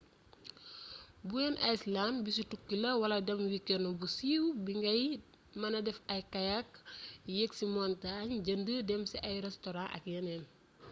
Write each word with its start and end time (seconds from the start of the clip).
bowen 1.29 1.55
island 1.73 2.15
bisu 2.25 2.41
tukki 2.51 2.75
la 2.83 2.91
wala 3.01 3.17
dem 3.27 3.39
wikenu 3.51 3.89
bu 3.99 4.05
siiw 4.15 4.43
bi 4.63 4.71
ngay 4.79 5.03
mëna 5.59 5.79
defee 5.85 6.09
ay 6.13 6.21
kayak 6.33 6.69
yeek 7.35 7.51
ci 7.57 7.65
montaañ 7.77 8.27
jënd 8.45 8.67
dem 8.89 9.01
ci 9.11 9.17
ay 9.27 9.35
restoran 9.47 9.87
ak 9.95 10.03
yeneen 10.13 10.43